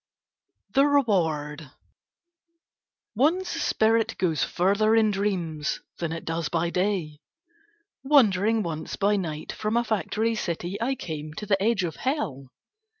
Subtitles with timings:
[0.71, 1.69] THE REWARD
[3.13, 7.19] One's spirit goes further in dreams than it does by day.
[8.01, 12.47] Wandering once by night from a factory city I came to the edge of Hell.